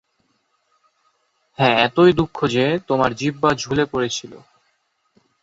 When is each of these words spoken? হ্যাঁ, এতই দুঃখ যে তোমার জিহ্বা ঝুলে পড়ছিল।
হ্যাঁ, 1.59 1.75
এতই 1.83 2.11
দুঃখ 2.13 2.37
যে 2.47 2.65
তোমার 2.87 3.11
জিহ্বা 3.13 3.49
ঝুলে 3.53 3.83
পড়ছিল। 3.85 4.33